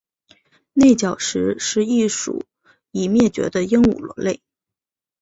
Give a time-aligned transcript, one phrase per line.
[0.73, 2.43] 内角石是一属
[2.89, 4.41] 已灭绝的鹦鹉螺类。